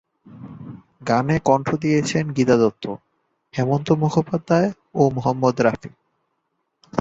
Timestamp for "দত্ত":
2.57-2.85